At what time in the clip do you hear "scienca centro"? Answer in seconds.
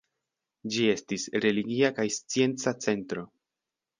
2.17-3.27